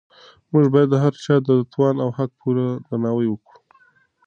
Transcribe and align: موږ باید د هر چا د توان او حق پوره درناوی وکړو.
موږ 0.51 0.65
باید 0.73 0.89
د 0.91 0.95
هر 1.03 1.13
چا 1.23 1.35
د 1.47 1.49
توان 1.71 1.95
او 2.03 2.09
حق 2.17 2.31
پوره 2.41 2.67
درناوی 2.87 3.27
وکړو. 3.29 3.59